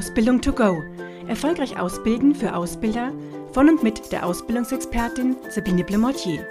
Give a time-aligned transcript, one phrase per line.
[0.00, 0.82] Ausbildung to go.
[1.28, 3.12] Erfolgreich ausbilden für Ausbilder
[3.52, 6.48] von und mit der Ausbildungsexpertin Sabine Blemortier.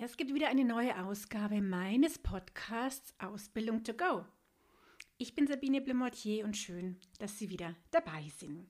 [0.00, 4.24] Es gibt wieder eine neue Ausgabe meines Podcasts Ausbildung to go.
[5.18, 8.68] Ich bin Sabine Blemortier und schön, dass Sie wieder dabei sind.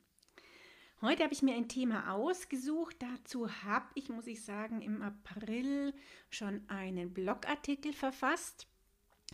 [1.03, 2.97] Heute habe ich mir ein Thema ausgesucht.
[3.01, 5.93] Dazu habe ich, muss ich sagen, im April
[6.31, 8.71] schon einen Blogartikel verfasst.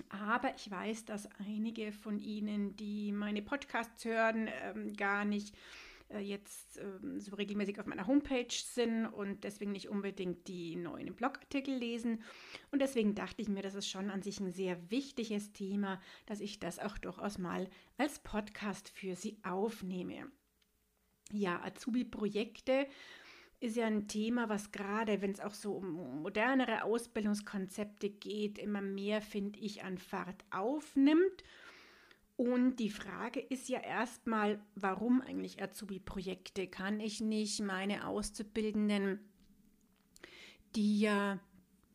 [0.08, 5.54] Aber ich weiß, dass einige von Ihnen, die meine Podcasts hören, ähm, gar nicht
[6.08, 11.14] äh, jetzt ähm, so regelmäßig auf meiner Homepage sind und deswegen nicht unbedingt die neuen
[11.14, 12.22] Blogartikel lesen.
[12.70, 16.40] Und deswegen dachte ich mir, das ist schon an sich ein sehr wichtiges Thema, dass
[16.40, 17.68] ich das auch durchaus mal
[17.98, 20.30] als Podcast für Sie aufnehme.
[21.32, 22.86] Ja, Azubi-Projekte
[23.60, 28.82] ist ja ein Thema, was gerade, wenn es auch so um modernere Ausbildungskonzepte geht, immer
[28.82, 31.42] mehr, finde ich, an Fahrt aufnimmt.
[32.36, 36.66] Und die Frage ist ja erstmal, warum eigentlich Azubi-Projekte?
[36.66, 39.20] Kann ich nicht meine Auszubildenden,
[40.74, 41.40] die ja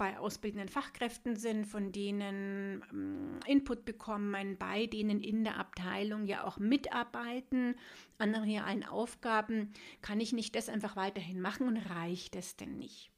[0.02, 6.44] bei ausbildenden Fachkräften sind, von denen ähm, Input bekommen, bei denen in der Abteilung ja
[6.44, 7.76] auch mitarbeiten
[8.18, 13.12] an realen Aufgaben, kann ich nicht das einfach weiterhin machen und reicht es denn nicht?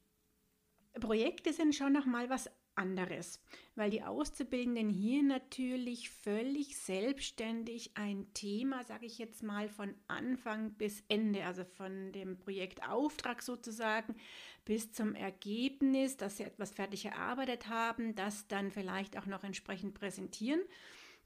[1.00, 3.40] Projekte sind schon noch mal was anderes,
[3.76, 10.74] weil die Auszubildenden hier natürlich völlig selbstständig ein Thema, sage ich jetzt mal, von Anfang
[10.74, 14.16] bis Ende, also von dem Projektauftrag sozusagen
[14.64, 19.94] bis zum Ergebnis, dass sie etwas fertig erarbeitet haben, das dann vielleicht auch noch entsprechend
[19.94, 20.60] präsentieren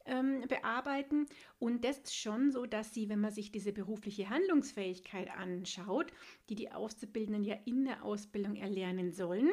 [0.08, 1.26] ähm, bearbeiten.
[1.58, 6.12] Und das ist schon so, dass sie, wenn man sich diese berufliche Handlungsfähigkeit anschaut,
[6.48, 9.50] die die Auszubildenden ja in der Ausbildung erlernen sollen,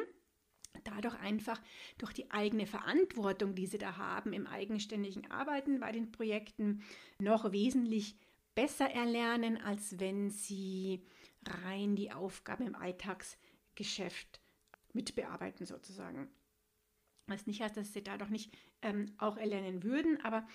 [0.84, 1.60] dadurch einfach
[1.98, 6.82] durch die eigene Verantwortung, die sie da haben im eigenständigen Arbeiten bei den Projekten,
[7.20, 8.16] noch wesentlich
[8.54, 11.04] besser erlernen, als wenn sie
[11.64, 12.74] rein die Aufgaben im
[13.76, 14.40] Alltagsgeschäft
[14.92, 16.28] mitbearbeiten sozusagen.
[17.26, 20.46] Was nicht heißt, dass sie dadurch nicht ähm, auch erlernen würden, aber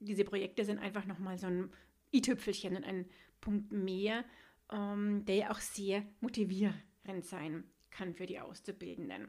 [0.00, 1.70] diese Projekte sind einfach nochmal so ein
[2.12, 3.06] i-Tüpfelchen und ein
[3.40, 4.24] Punkt mehr,
[4.72, 6.82] ähm, der ja auch sehr motivierend
[7.22, 9.28] sein kann für die Auszubildenden.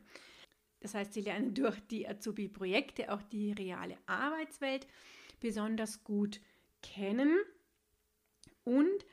[0.79, 4.87] Das heißt, sie lernen durch die Azubi-Projekte auch die reale Arbeitswelt
[5.39, 6.39] besonders gut
[6.81, 7.37] kennen
[8.63, 9.05] und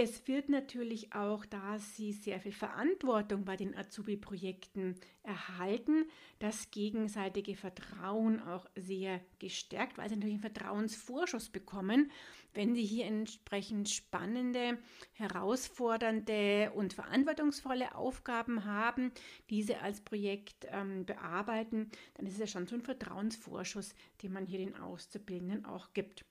[0.00, 6.06] es wird natürlich auch, da sie sehr viel Verantwortung bei den Azubi-Projekten erhalten,
[6.38, 12.10] das gegenseitige Vertrauen auch sehr gestärkt, weil sie natürlich einen Vertrauensvorschuss bekommen,
[12.54, 14.78] wenn sie hier entsprechend spannende,
[15.12, 19.12] herausfordernde und verantwortungsvolle Aufgaben haben,
[19.50, 24.46] diese als Projekt ähm, bearbeiten, dann ist es ja schon so ein Vertrauensvorschuss, den man
[24.46, 26.24] hier den Auszubildenden auch gibt.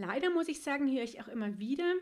[0.00, 1.92] Leider muss ich sagen, höre ich auch immer wieder,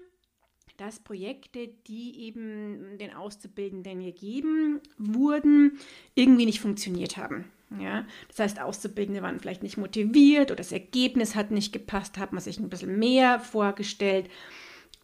[0.77, 5.79] dass Projekte, die eben den Auszubildenden gegeben wurden,
[6.15, 7.51] irgendwie nicht funktioniert haben.
[7.81, 12.33] Ja, das heißt, Auszubildende waren vielleicht nicht motiviert oder das Ergebnis hat nicht gepasst, hat
[12.33, 14.31] man sich ein bisschen mehr vorgestellt.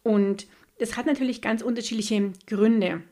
[0.01, 0.47] Und
[0.79, 3.03] das hat natürlich ganz unterschiedliche Gründe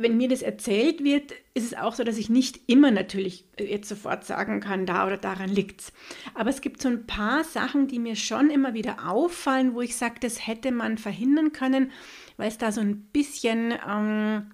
[0.00, 3.88] wenn mir das erzählt wird, ist es auch so, dass ich nicht immer natürlich jetzt
[3.88, 5.92] sofort sagen kann, da oder daran liegt es.
[6.34, 9.96] Aber es gibt so ein paar Sachen, die mir schon immer wieder auffallen, wo ich
[9.96, 11.92] sage, das hätte man verhindern können,
[12.36, 14.50] weil es da so ein bisschen ähm,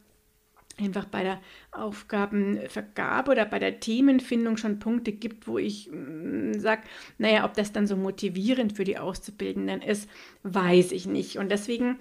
[0.78, 1.40] einfach bei der
[1.70, 6.82] Aufgabenvergabe oder bei der Themenfindung schon Punkte gibt, wo ich mm, sage,
[7.18, 10.08] naja, ob das dann so motivierend für die Auszubildenden ist,
[10.42, 11.38] weiß ich nicht.
[11.38, 11.98] Und deswegen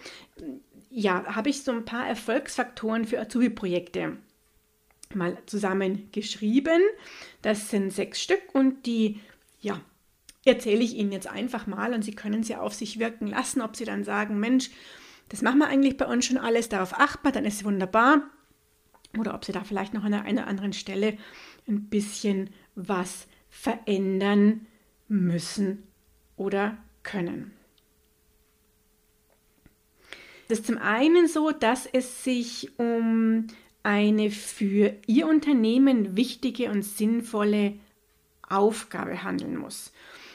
[0.97, 4.15] ja, habe ich so ein paar Erfolgsfaktoren für Azubi-Projekte
[5.13, 6.81] mal zusammengeschrieben.
[7.41, 9.19] Das sind sechs Stück und die,
[9.59, 9.81] ja,
[10.45, 13.75] erzähle ich Ihnen jetzt einfach mal und Sie können sie auf sich wirken lassen, ob
[13.75, 14.69] Sie dann sagen, Mensch,
[15.27, 18.21] das machen wir eigentlich bei uns schon alles, darauf achten wir, dann ist es wunderbar.
[19.17, 21.17] Oder ob Sie da vielleicht noch an einer anderen Stelle
[21.67, 24.65] ein bisschen was verändern
[25.09, 25.83] müssen
[26.37, 27.54] oder können.
[30.47, 33.47] Das ist zum einen so, dass es sich um
[33.83, 37.73] eine für Ihr Unternehmen wichtige und sinnvolle
[38.47, 39.91] Aufgabe handeln muss.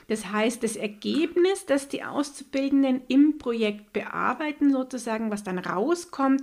[0.08, 6.42] Das heißt, das Ergebnis, das die Auszubildenden im Projekt bearbeiten, sozusagen, was dann rauskommt,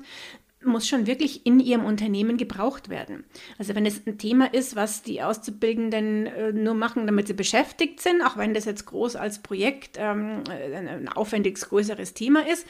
[0.63, 3.25] muss schon wirklich in ihrem Unternehmen gebraucht werden.
[3.57, 8.01] Also wenn es ein Thema ist, was die Auszubildenden äh, nur machen, damit sie beschäftigt
[8.01, 12.65] sind, auch wenn das jetzt groß als Projekt ähm, ein aufwendiges, größeres Thema ist,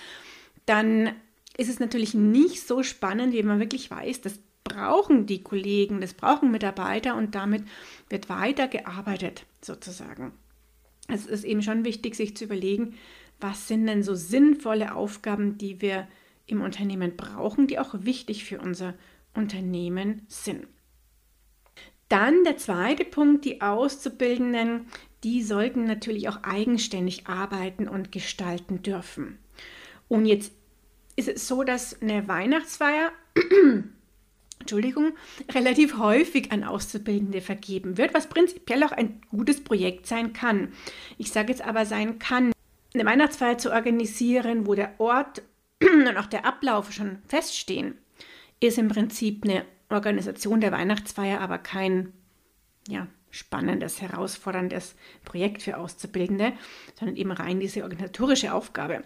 [0.67, 1.15] dann
[1.57, 6.13] ist es natürlich nicht so spannend, wie man wirklich weiß, das brauchen die Kollegen, das
[6.13, 7.63] brauchen Mitarbeiter und damit
[8.09, 10.33] wird weitergearbeitet sozusagen.
[11.07, 12.95] Es ist eben schon wichtig, sich zu überlegen,
[13.39, 16.07] was sind denn so sinnvolle Aufgaben, die wir
[16.45, 18.93] im Unternehmen brauchen, die auch wichtig für unser
[19.33, 20.67] Unternehmen sind.
[22.09, 24.87] Dann der zweite Punkt, die Auszubildenden,
[25.23, 29.39] die sollten natürlich auch eigenständig arbeiten und gestalten dürfen.
[30.07, 30.53] Und jetzt
[31.17, 33.11] ist es so, dass eine Weihnachtsfeier
[34.59, 35.13] Entschuldigung,
[35.53, 40.73] relativ häufig an Auszubildende vergeben wird, was prinzipiell auch ein gutes Projekt sein kann.
[41.17, 42.51] Ich sage jetzt aber sein kann,
[42.93, 45.41] eine Weihnachtsfeier zu organisieren, wo der Ort
[45.81, 47.97] und auch der Ablauf schon feststehen,
[48.59, 52.11] ist im Prinzip eine Organisation der Weihnachtsfeier, aber kein
[52.89, 56.53] ja, spannendes, herausforderndes Projekt für Auszubildende,
[56.99, 59.03] sondern eben rein diese organisatorische Aufgabe.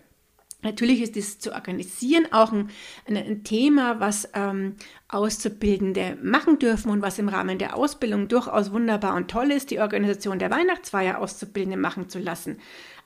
[0.64, 2.70] Natürlich ist das zu organisieren auch ein,
[3.08, 4.76] ein Thema, was ähm,
[5.08, 9.80] Auszubildende machen dürfen und was im Rahmen der Ausbildung durchaus wunderbar und toll ist, die
[9.80, 12.58] Organisation der Weihnachtsfeier Auszubildende machen zu lassen.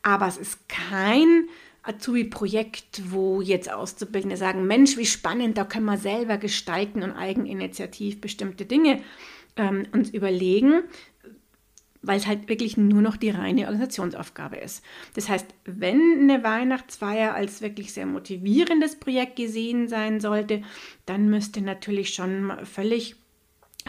[0.04, 1.48] Aber es ist kein
[1.84, 8.22] Azubi-Projekt, wo jetzt Auszubildende sagen, Mensch, wie spannend, da können wir selber gestalten und eigeninitiativ
[8.22, 9.02] bestimmte Dinge
[9.56, 10.84] ähm, uns überlegen,
[12.06, 14.84] weil es halt wirklich nur noch die reine Organisationsaufgabe ist.
[15.14, 20.62] Das heißt, wenn eine Weihnachtsfeier als wirklich sehr motivierendes Projekt gesehen sein sollte,
[21.06, 23.16] dann müsste natürlich schon völlig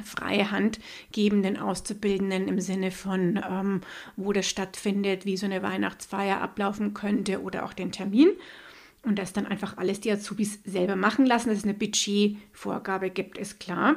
[0.04, 0.78] freie Hand
[1.12, 3.80] geben den Auszubildenden im Sinne von, ähm,
[4.16, 8.28] wo das stattfindet, wie so eine Weihnachtsfeier ablaufen könnte oder auch den Termin.
[9.02, 13.38] Und das dann einfach alles die Azubis selber machen lassen, dass es eine Budgetvorgabe gibt,
[13.38, 13.96] ist klar.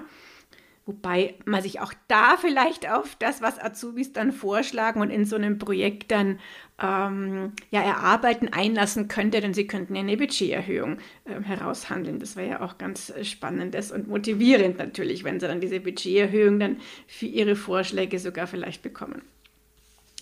[0.89, 5.35] Wobei man sich auch da vielleicht auf das, was Azubis dann vorschlagen und in so
[5.35, 6.39] einem Projekt dann
[6.81, 12.17] ähm, ja, erarbeiten, einlassen könnte, denn sie könnten eine Budgeterhöhung äh, heraushandeln.
[12.17, 16.77] Das wäre ja auch ganz spannendes und motivierend natürlich, wenn sie dann diese Budgeterhöhung dann
[17.05, 19.21] für ihre Vorschläge sogar vielleicht bekommen.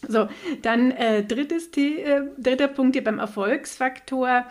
[0.05, 0.27] So,
[0.63, 4.45] dann äh, drittes, äh, dritter Punkt hier beim Erfolgsfaktor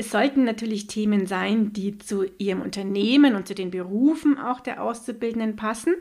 [0.00, 4.82] es sollten natürlich Themen sein, die zu Ihrem Unternehmen und zu den Berufen auch der
[4.82, 5.94] Auszubildenden passen.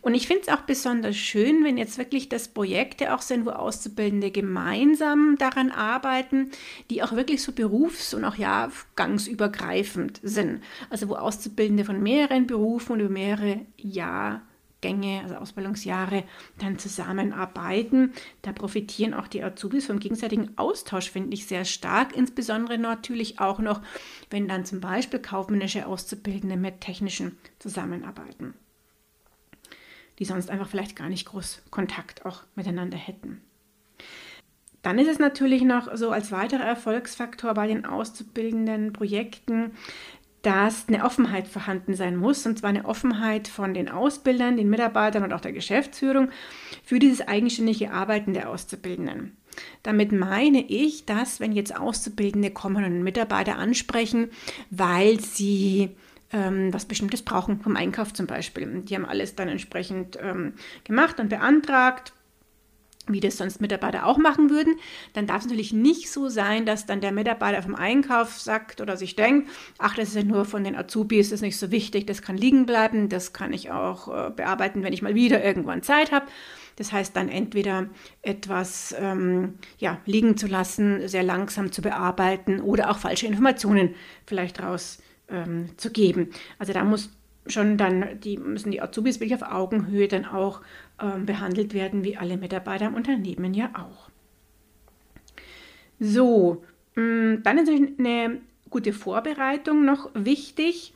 [0.00, 3.50] Und ich finde es auch besonders schön, wenn jetzt wirklich das Projekte auch sind, wo
[3.50, 6.50] Auszubildende gemeinsam daran arbeiten,
[6.88, 10.62] die auch wirklich so berufs- und auch jahrgangsübergreifend sind.
[10.88, 14.40] Also wo Auszubildende von mehreren Berufen und über mehrere Jahre
[14.82, 16.24] Gänge, also Ausbildungsjahre,
[16.58, 18.12] dann zusammenarbeiten.
[18.42, 22.14] Da profitieren auch die Azubis vom gegenseitigen Austausch, finde ich sehr stark.
[22.14, 23.80] Insbesondere natürlich auch noch,
[24.28, 28.52] wenn dann zum Beispiel kaufmännische Auszubildende mit technischen zusammenarbeiten,
[30.18, 33.40] die sonst einfach vielleicht gar nicht groß Kontakt auch miteinander hätten.
[34.82, 39.72] Dann ist es natürlich noch so als weiterer Erfolgsfaktor bei den auszubildenden Projekten,
[40.42, 45.22] dass eine Offenheit vorhanden sein muss, und zwar eine Offenheit von den Ausbildern, den Mitarbeitern
[45.22, 46.30] und auch der Geschäftsführung
[46.84, 49.36] für dieses eigenständige Arbeiten der Auszubildenden.
[49.82, 54.30] Damit meine ich, dass wenn jetzt Auszubildende kommen und Mitarbeiter ansprechen,
[54.70, 55.90] weil sie
[56.32, 58.82] ähm, was Bestimmtes brauchen, vom Einkauf zum Beispiel.
[58.82, 60.54] Die haben alles dann entsprechend ähm,
[60.84, 62.12] gemacht und beantragt
[63.08, 64.76] wie das sonst Mitarbeiter auch machen würden,
[65.12, 68.96] dann darf es natürlich nicht so sein, dass dann der Mitarbeiter vom Einkauf sagt oder
[68.96, 72.06] sich denkt, ach, das ist ja nur von den Azubis, das ist nicht so wichtig,
[72.06, 75.82] das kann liegen bleiben, das kann ich auch äh, bearbeiten, wenn ich mal wieder irgendwann
[75.82, 76.26] Zeit habe.
[76.76, 77.88] Das heißt dann entweder
[78.22, 83.94] etwas ähm, ja, liegen zu lassen, sehr langsam zu bearbeiten oder auch falsche Informationen
[84.26, 86.22] vielleicht rauszugeben.
[86.22, 87.10] Ähm, also da muss
[87.46, 90.60] schon dann, die müssen die Azubis wirklich auf Augenhöhe dann auch
[91.00, 94.10] ähm, behandelt werden, wie alle Mitarbeiter im Unternehmen ja auch.
[95.98, 100.94] So, mm, dann ist eine gute Vorbereitung noch wichtig,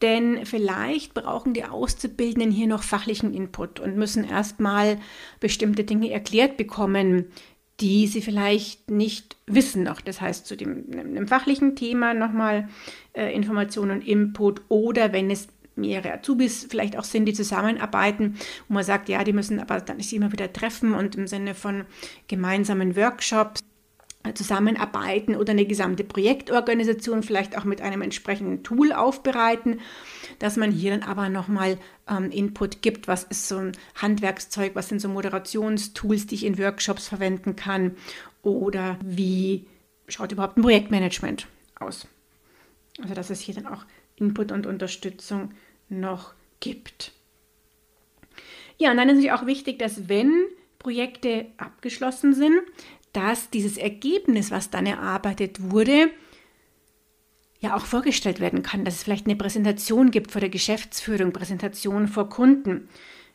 [0.00, 4.98] denn vielleicht brauchen die Auszubildenden hier noch fachlichen Input und müssen erstmal
[5.38, 7.26] bestimmte Dinge erklärt bekommen,
[7.80, 10.00] die sie vielleicht nicht wissen noch.
[10.00, 12.68] Das heißt, zu dem, dem fachlichen Thema nochmal
[13.12, 18.36] äh, Informationen und Input oder wenn es mehrere Azubis vielleicht auch sind, die zusammenarbeiten,
[18.68, 21.54] wo man sagt, ja, die müssen aber dann sich immer wieder treffen und im Sinne
[21.54, 21.84] von
[22.28, 23.62] gemeinsamen Workshops
[24.34, 29.80] zusammenarbeiten oder eine gesamte Projektorganisation vielleicht auch mit einem entsprechenden Tool aufbereiten,
[30.38, 34.88] dass man hier dann aber nochmal ähm, Input gibt, was ist so ein Handwerkszeug, was
[34.88, 37.96] sind so Moderationstools, die ich in Workshops verwenden kann
[38.42, 39.66] oder wie
[40.06, 41.48] schaut überhaupt ein Projektmanagement
[41.78, 42.06] aus.
[43.02, 43.84] Also dass es hier dann auch
[44.16, 45.52] Input und Unterstützung
[45.88, 47.12] noch gibt.
[48.78, 50.32] Ja, und dann ist es auch wichtig, dass wenn
[50.78, 52.60] Projekte abgeschlossen sind,
[53.12, 56.10] dass dieses Ergebnis, was dann erarbeitet wurde,
[57.60, 62.08] ja auch vorgestellt werden kann, dass es vielleicht eine Präsentation gibt vor der Geschäftsführung, Präsentation
[62.08, 62.88] vor Kunden.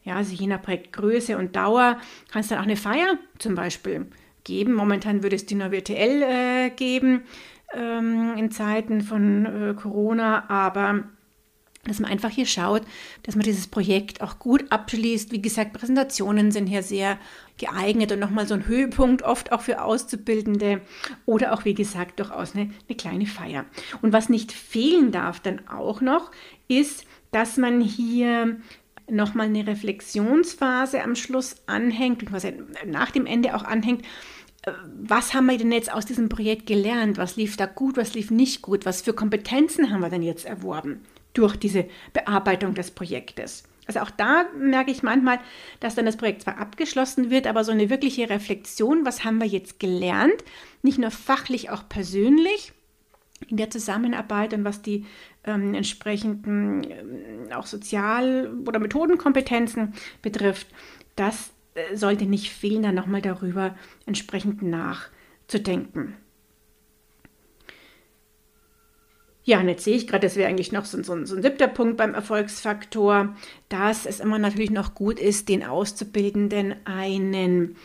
[0.04, 1.98] Ja, also je nach Projektgröße und Dauer
[2.32, 4.08] kann es dann auch eine Feier zum Beispiel
[4.44, 4.74] geben.
[4.74, 7.24] Momentan würde es die nur virtuell äh, geben
[7.74, 11.04] ähm, in Zeiten von äh, Corona, aber
[11.88, 12.84] dass man einfach hier schaut,
[13.24, 15.32] dass man dieses Projekt auch gut abschließt.
[15.32, 17.18] Wie gesagt, Präsentationen sind hier sehr
[17.58, 20.82] geeignet und nochmal so ein Höhepunkt, oft auch für Auszubildende
[21.26, 23.66] oder auch, wie gesagt, durchaus eine, eine kleine Feier.
[24.02, 26.32] Und was nicht fehlen darf dann auch noch,
[26.68, 28.58] ist, dass man hier
[29.10, 34.04] nochmal eine Reflexionsphase am Schluss anhängt, beziehungsweise nach dem Ende auch anhängt.
[35.02, 37.18] Was haben wir denn jetzt aus diesem Projekt gelernt?
[37.18, 38.86] Was lief da gut, was lief nicht gut?
[38.86, 41.02] Was für Kompetenzen haben wir denn jetzt erworben?
[41.38, 43.64] durch diese Bearbeitung des Projektes.
[43.86, 45.40] Also auch da merke ich manchmal,
[45.80, 49.48] dass dann das Projekt zwar abgeschlossen wird, aber so eine wirkliche Reflexion, was haben wir
[49.48, 50.44] jetzt gelernt,
[50.82, 52.74] nicht nur fachlich, auch persönlich
[53.48, 55.06] in der Zusammenarbeit und was die
[55.46, 60.68] ähm, entsprechenden ähm, auch Sozial- oder Methodenkompetenzen betrifft,
[61.16, 61.52] das
[61.94, 66.16] sollte nicht fehlen, dann nochmal darüber entsprechend nachzudenken.
[69.48, 71.70] Ja, und jetzt sehe ich gerade, das wäre eigentlich noch so, so, so, ein siebter
[71.70, 73.34] Punkt beim Erfolgsfaktor,
[73.70, 77.78] dass es immer natürlich noch gut ist, den Auszubildenden einen,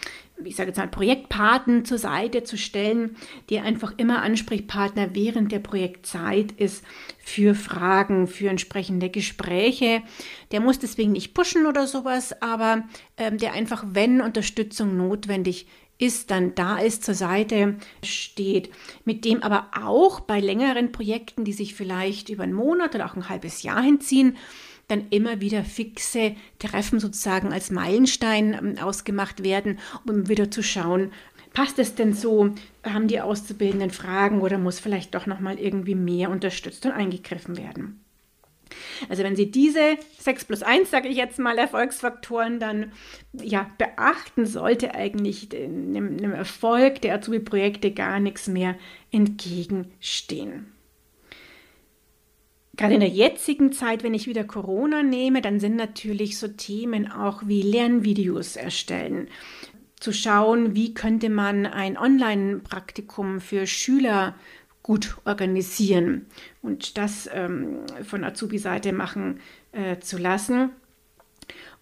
[0.44, 3.16] ich sage jetzt mal, Projektpaten zur Seite zu stellen,
[3.50, 6.84] der einfach immer Ansprechpartner während der Projektzeit ist
[7.18, 10.02] für Fragen, für entsprechende Gespräche.
[10.50, 12.84] Der muss deswegen nicht pushen oder sowas, aber
[13.16, 15.72] ähm, der einfach, wenn Unterstützung notwendig ist,
[16.02, 18.70] ist, dann da ist, zur Seite steht,
[19.04, 23.14] mit dem aber auch bei längeren Projekten, die sich vielleicht über einen Monat oder auch
[23.14, 24.36] ein halbes Jahr hinziehen,
[24.92, 31.12] dann immer wieder fixe Treffen sozusagen als Meilenstein ähm, ausgemacht werden, um wieder zu schauen,
[31.52, 36.30] passt es denn so, haben die Auszubildenden Fragen oder muss vielleicht doch nochmal irgendwie mehr
[36.30, 38.04] unterstützt und eingegriffen werden.
[39.08, 42.92] Also wenn Sie diese 6 plus 1, sage ich jetzt mal, Erfolgsfaktoren dann
[43.32, 48.76] ja, beachten, sollte eigentlich einem, einem Erfolg der Azubi-Projekte gar nichts mehr
[49.10, 50.72] entgegenstehen.
[52.76, 57.10] Gerade in der jetzigen Zeit, wenn ich wieder Corona nehme, dann sind natürlich so Themen
[57.10, 59.28] auch wie Lernvideos erstellen.
[60.00, 64.34] Zu schauen, wie könnte man ein Online-Praktikum für Schüler
[64.82, 66.26] gut organisieren
[66.60, 69.40] und das ähm, von Azubi-Seite machen
[69.72, 70.70] äh, zu lassen.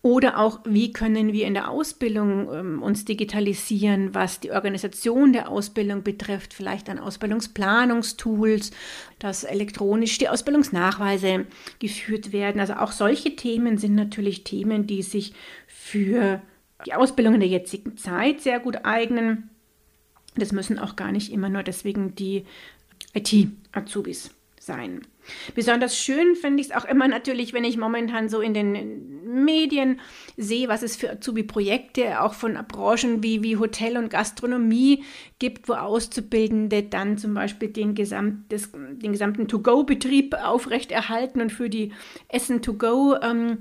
[0.03, 5.51] Oder auch, wie können wir in der Ausbildung ähm, uns digitalisieren, was die Organisation der
[5.51, 8.71] Ausbildung betrifft, vielleicht an Ausbildungsplanungstools,
[9.19, 11.45] dass elektronisch die Ausbildungsnachweise
[11.81, 12.61] geführt werden.
[12.61, 15.35] Also auch solche Themen sind natürlich Themen, die sich
[15.67, 16.41] für
[16.87, 19.51] die Ausbildung in der jetzigen Zeit sehr gut eignen.
[20.35, 22.47] Das müssen auch gar nicht immer nur deswegen die
[23.13, 25.03] IT-Azubis sein.
[25.55, 30.01] Besonders schön finde ich es auch immer natürlich, wenn ich momentan so in den Medien
[30.37, 35.05] sehe, was es für Azubi-Projekte auch von Branchen wie, wie Hotel und Gastronomie
[35.39, 41.71] gibt, wo Auszubildende dann zum Beispiel den, Gesamt, des, den gesamten To-Go-Betrieb aufrechterhalten und für
[41.71, 41.93] die
[42.29, 43.59] Essen-To-Go ähm,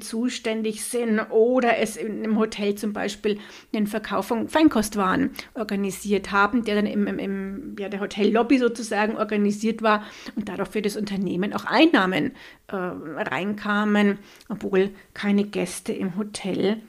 [0.00, 3.38] zuständig sind oder es im Hotel zum Beispiel
[3.74, 9.16] den Verkauf von Feinkostwaren organisiert haben, der dann im, im, im ja, der Hotellobby sozusagen
[9.16, 12.32] organisiert war und dadurch für das Unternehmen auch Einnahmen
[12.68, 16.82] äh, reinkamen, obwohl keine Gäste im Hotel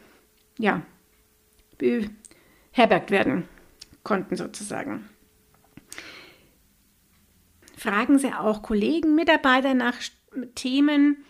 [0.58, 0.82] ja,
[1.78, 3.46] beherbergt werden
[4.04, 5.08] konnten sozusagen.
[7.78, 9.96] Fragen Sie auch Kollegen, Mitarbeiter nach
[10.56, 11.24] Themen,